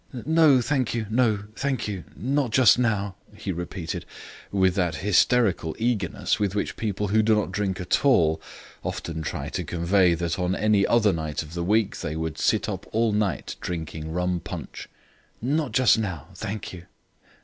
[0.25, 4.03] "No, thank you, no, thank you; not just now," he repeated
[4.51, 8.41] with that hysterical eagerness with which people who do not drink at all
[8.83, 12.67] often try to convey that on any other night of the week they would sit
[12.67, 14.89] up all night drinking rum punch.
[15.39, 16.87] "Not just now, thank you."